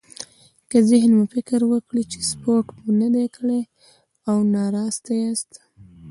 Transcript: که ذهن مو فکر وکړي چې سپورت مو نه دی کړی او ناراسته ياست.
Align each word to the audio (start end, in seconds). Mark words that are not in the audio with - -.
که 0.69 0.77
ذهن 0.89 1.11
مو 1.17 1.25
فکر 1.33 1.59
وکړي 1.71 2.03
چې 2.11 2.19
سپورت 2.29 2.67
مو 2.81 2.89
نه 3.01 3.07
دی 3.15 3.25
کړی 3.35 3.61
او 4.29 4.37
ناراسته 4.55 5.11
ياست. 5.23 5.51